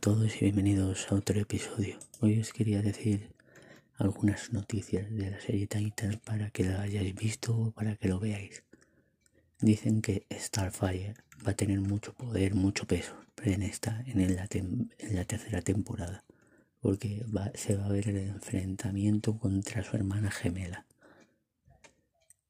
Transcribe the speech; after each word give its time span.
todos 0.00 0.36
y 0.36 0.46
bienvenidos 0.46 1.12
a 1.12 1.16
otro 1.16 1.38
episodio. 1.38 1.98
Hoy 2.20 2.40
os 2.40 2.54
quería 2.54 2.80
decir 2.80 3.34
algunas 3.98 4.54
noticias 4.54 5.14
de 5.14 5.30
la 5.30 5.38
serie 5.38 5.66
Titan 5.66 6.18
para 6.24 6.50
que 6.50 6.64
la 6.64 6.80
hayáis 6.80 7.14
visto 7.14 7.54
o 7.54 7.70
para 7.70 7.94
que 7.96 8.08
lo 8.08 8.18
veáis. 8.18 8.64
Dicen 9.60 10.00
que 10.00 10.26
Starfire 10.32 11.12
va 11.46 11.50
a 11.50 11.56
tener 11.56 11.82
mucho 11.82 12.14
poder, 12.14 12.54
mucho 12.54 12.86
peso 12.86 13.14
en 13.42 13.62
esta, 13.62 14.02
en 14.06 14.34
la 15.14 15.24
tercera 15.26 15.60
temporada, 15.60 16.24
porque 16.80 17.22
se 17.54 17.76
va 17.76 17.84
a 17.84 17.92
ver 17.92 18.08
el 18.08 18.16
enfrentamiento 18.16 19.36
contra 19.38 19.84
su 19.84 19.94
hermana 19.94 20.30
gemela. 20.30 20.86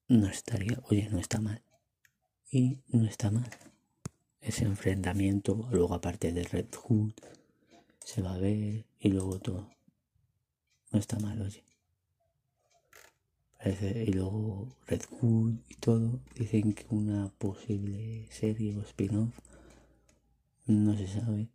No 0.06 0.28
estaría, 0.28 0.78
oye, 0.84 1.08
no 1.10 1.18
está 1.18 1.40
mal. 1.40 1.60
Y 2.52 2.78
no 2.92 3.06
está 3.06 3.32
mal 3.32 3.50
ese 4.50 4.64
enfrentamiento, 4.64 5.68
luego 5.70 5.94
aparte 5.94 6.32
de 6.32 6.42
Red 6.42 6.74
Hood, 6.74 7.12
se 8.04 8.20
va 8.20 8.34
a 8.34 8.38
ver 8.38 8.84
y 8.98 9.08
luego 9.08 9.38
todo. 9.38 9.70
No 10.90 10.98
está 10.98 11.18
mal, 11.20 11.40
oye. 11.40 11.62
Parece, 13.58 14.04
y 14.08 14.12
luego 14.12 14.68
Red 14.88 15.02
Hood 15.08 15.54
y 15.68 15.74
todo. 15.76 16.18
Dicen 16.34 16.72
que 16.72 16.84
una 16.90 17.28
posible 17.38 18.26
serie 18.30 18.76
o 18.76 18.82
spin-off. 18.82 19.38
No 20.66 20.96
se 20.96 21.06
sabe. 21.06 21.48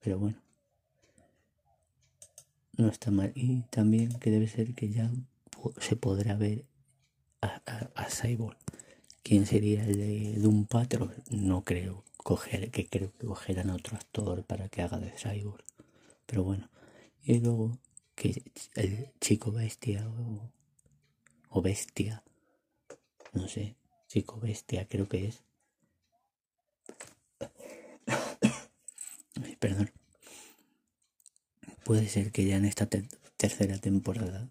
Pero 0.00 0.18
bueno. 0.20 0.38
No 2.76 2.88
está 2.88 3.10
mal. 3.10 3.32
Y 3.34 3.62
también 3.70 4.18
que 4.20 4.30
debe 4.30 4.46
ser 4.46 4.74
que 4.74 4.88
ya 4.90 5.10
se 5.78 5.96
podrá 5.96 6.36
ver 6.36 6.64
a, 7.40 7.60
a 7.96 8.04
Cyborg. 8.08 8.56
¿Quién 9.22 9.46
sería 9.46 9.84
el 9.84 9.96
de 9.96 10.34
Doom 10.40 10.66
Patrol? 10.66 11.14
No 11.30 11.62
creo 11.62 12.04
coger, 12.16 12.70
que 12.70 12.88
creo 12.88 13.12
que 13.12 13.26
cogerán 13.26 13.70
otro 13.70 13.96
actor 13.96 14.44
para 14.44 14.68
que 14.68 14.82
haga 14.82 14.98
de 14.98 15.12
Cyborg. 15.16 15.64
Pero 16.26 16.42
bueno. 16.44 16.68
Y 17.22 17.38
luego 17.38 17.78
que 18.16 18.42
el 18.74 19.12
chico 19.20 19.52
bestia 19.52 20.08
o, 20.08 20.50
o 21.50 21.62
bestia. 21.62 22.24
No 23.32 23.46
sé. 23.48 23.76
Chico 24.08 24.40
bestia 24.40 24.88
creo 24.88 25.08
que 25.08 25.26
es. 25.28 25.44
perdón. 29.60 29.92
Puede 31.84 32.08
ser 32.08 32.32
que 32.32 32.44
ya 32.44 32.56
en 32.56 32.64
esta 32.64 32.88
tercera 33.36 33.78
temporada 33.78 34.50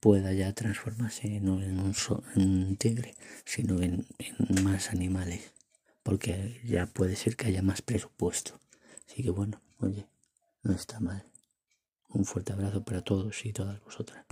pueda 0.00 0.32
ya 0.32 0.52
transformarse 0.54 1.40
no 1.40 1.62
en 1.62 1.78
un, 1.78 2.76
tigre, 2.76 3.14
sino 3.44 3.80
en, 3.80 4.06
más 4.64 4.90
animales, 4.90 5.52
porque 6.02 6.60
ya 6.64 6.86
puede 6.86 7.16
ser 7.16 7.36
que 7.36 7.48
haya 7.48 7.62
más 7.62 7.82
presupuesto. 7.82 8.58
Así 9.06 9.22
que 9.22 9.30
bueno, 9.30 9.60
oye, 9.78 10.06
no 10.62 10.72
está 10.72 10.98
mal. 11.00 11.24
Un 12.08 12.24
fuerte 12.24 12.52
abrazo 12.52 12.82
para 12.82 13.02
todos 13.02 13.44
y 13.44 13.52
todas 13.52 13.80
vosotras. 13.84 14.24